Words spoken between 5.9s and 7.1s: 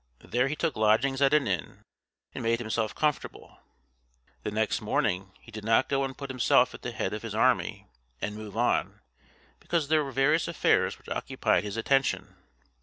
and put himself at the